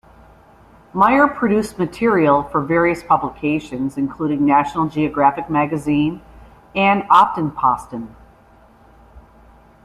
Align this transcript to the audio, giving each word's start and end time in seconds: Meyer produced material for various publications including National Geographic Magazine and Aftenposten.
Meyer 0.95 1.27
produced 1.27 1.77
material 1.77 2.41
for 2.45 2.59
various 2.65 3.03
publications 3.03 3.97
including 3.99 4.43
National 4.43 4.89
Geographic 4.89 5.47
Magazine 5.47 6.21
and 6.75 7.03
Aftenposten. 7.03 8.07